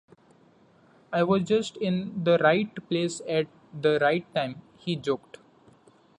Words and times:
"I 1.13 1.21
was 1.21 1.43
just 1.43 1.77
in 1.77 2.23
the 2.23 2.39
right 2.39 2.73
place 2.89 3.21
at 3.29 3.45
the 3.71 3.99
right 4.01 4.25
time," 4.33 4.63
he 4.79 4.95
joked. 4.95 5.37